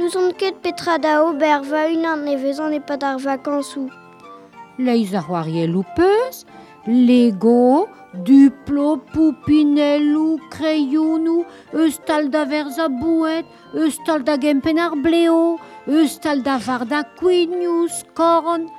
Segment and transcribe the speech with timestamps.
[0.00, 3.90] Nous on ket petra da ober va unan ne vezan e pad ar vakansou.
[4.78, 6.46] Leiz ar c'hoarielloù peus,
[6.86, 16.40] Lego, Duplo, Poupinellou, Crayounou, Eustal da verz a bouet, Eustal da gempen ar bleo, Eustal
[16.42, 18.70] da var da quiniou, Scoron,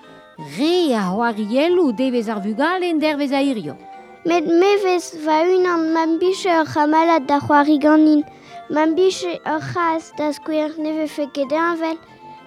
[0.58, 3.78] Re a c'hoarielloù devez ar vugalen dervez a irio.
[4.26, 8.24] Met mevez va unan mam biche ur c'hamalad da c'hoari ganin.
[8.72, 11.98] Man biche ur c'haz da skouer nevefe ket eñvel,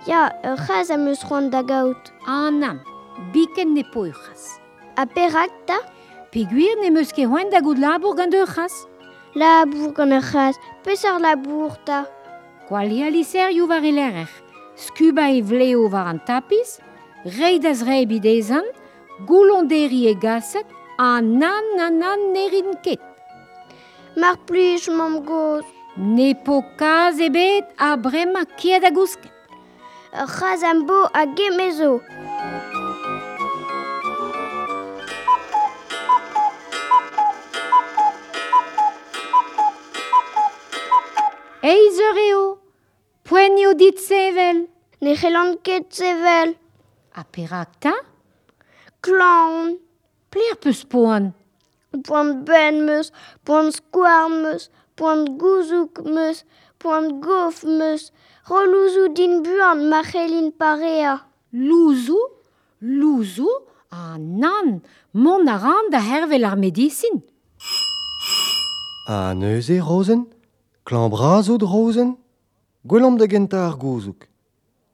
[0.08, 2.04] ya ur c'haz am eus c'hoant da gaout.
[2.26, 2.78] An am,
[3.32, 4.16] biken ne po ur.
[4.96, 5.78] A perak da?
[6.32, 8.72] Peguir ne meus ket c'hoant da gout labour gant ur c'haz.
[9.34, 12.06] Labour gant ur c'haz, pesar labour ta.
[12.68, 14.32] Kwali a liser you var elerec.
[14.76, 16.80] Skuba e vleo war an tapiz,
[17.36, 18.64] reid az reib idezan,
[19.28, 20.64] goulonderi e gaset,
[20.98, 23.00] an nan nan nan nerin ket.
[24.16, 25.73] Mar plij mam goz.
[25.96, 29.30] Ne po kaz ebet a brema kiet a gousket.
[30.10, 32.00] C'haz am bo a gemezo.
[41.62, 42.42] Eiz ur eo,
[43.22, 44.66] poenio dit sevel.
[45.00, 46.56] Ne c'hellan ket sevel.
[47.14, 47.94] A perak ta?
[49.00, 49.78] Klaon.
[50.30, 51.30] Pler peus poan?
[52.02, 53.12] Poan ben meus,
[53.46, 56.44] poan skouar meus, poant gouzouk meus,
[56.78, 58.12] poant gof meus,
[58.48, 61.20] relouzou din buan ma c'helin parea.
[61.52, 62.24] Louzou,
[62.80, 63.64] louzou,
[63.96, 67.22] Ah nan, mon a ran da hervel ar medisin.
[69.06, 70.26] A neuze rozen,
[70.82, 72.16] klan braz de rozen,
[72.82, 74.26] gwelom da genta ar gouzouk.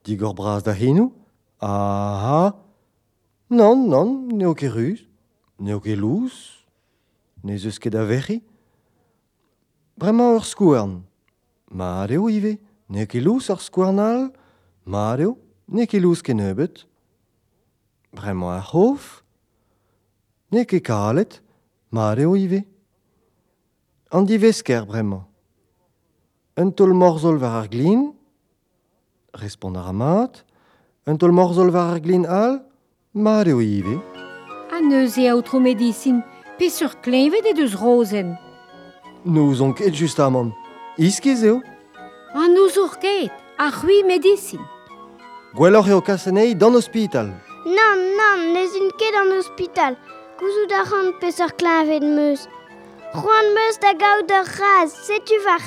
[0.05, 1.09] Digor braz da hinou
[1.61, 2.55] Aha
[3.49, 4.99] Non, non, ne o ket ruz,
[5.57, 6.33] ne o ket louz,
[7.43, 8.39] ne zeus ket da verri.
[10.01, 11.03] bremañ ur skouarn.
[11.69, 12.57] Ma adeo, Ive,
[12.89, 14.31] ne ket lous ar skouarn all,
[14.85, 15.15] ma
[15.67, 16.85] ne ket lous ken ebet.
[18.15, 19.23] Bremañ ar c'hof,
[20.51, 21.41] ne ket kalet,
[21.91, 22.65] ma Ive.
[24.11, 25.23] An divesker bremañ.
[26.57, 28.13] Un tol morzol war ar glin,
[29.33, 30.43] respond ar amat,
[31.07, 32.59] un tol morzol war ar glin al,
[33.13, 34.01] ma adeo, Ive.
[34.73, 36.23] A neuze a outromedicin,
[36.57, 38.50] pe sur klevet e deus rozen.
[39.23, 40.51] Nous on ket just amant.
[40.97, 41.61] Iskiz eo.
[42.33, 44.61] An ouzour ket, a c'hui medicin.
[45.53, 47.29] Gwelloc'h eo kasenei dan ospital.
[47.65, 49.93] Nan, nan, ne zin ket an ospital.
[50.39, 51.53] Gouzout a ran peus ur
[52.01, 52.47] meus.
[53.13, 55.57] C'hoant meus da gaout ur c'haz, setu va.